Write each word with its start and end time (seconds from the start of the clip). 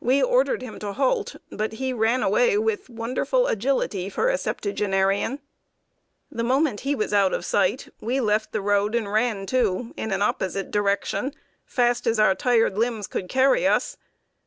We 0.00 0.22
ordered 0.22 0.62
him 0.62 0.78
to 0.78 0.94
halt; 0.94 1.36
but 1.52 1.74
he 1.74 1.92
ran 1.92 2.22
away 2.22 2.56
with 2.56 2.88
wonderful 2.88 3.46
agility 3.46 4.08
for 4.08 4.30
a 4.30 4.38
septuagenarian. 4.38 5.38
The 6.32 6.42
moment 6.42 6.80
he 6.80 6.94
was 6.94 7.12
out 7.12 7.34
of 7.34 7.44
sight, 7.44 7.90
we 8.00 8.22
left 8.22 8.52
the 8.52 8.62
road, 8.62 8.94
and 8.94 9.12
ran, 9.12 9.44
too, 9.44 9.92
in 9.98 10.12
an 10.12 10.22
opposite 10.22 10.70
direction, 10.70 11.34
fast 11.66 12.06
as 12.06 12.18
our 12.18 12.34
tired 12.34 12.78
limbs 12.78 13.06
could 13.06 13.28
carry 13.28 13.66
us. 13.66 13.98